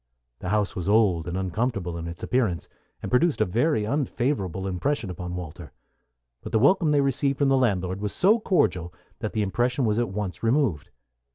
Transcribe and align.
The 0.39 0.49
house 0.49 0.75
was 0.75 0.89
old 0.89 1.27
and 1.27 1.37
uncomfortable 1.37 1.95
in 1.95 2.07
its 2.07 2.23
appearance, 2.23 2.67
and 3.03 3.11
produced 3.11 3.39
a 3.39 3.45
very 3.45 3.85
unfavorable 3.85 4.65
impression 4.65 5.11
upon 5.11 5.35
Walter; 5.35 5.73
but 6.41 6.51
the 6.51 6.57
welcome 6.57 6.89
they 6.89 7.01
received 7.01 7.37
from 7.37 7.49
the 7.49 7.55
landlord 7.55 8.01
was 8.01 8.11
so 8.11 8.39
cordial 8.39 8.91
that 9.19 9.33
the 9.33 9.43
impression 9.43 9.85
was 9.85 9.99
at 9.99 10.09
once 10.09 10.41
removed. 10.41 10.89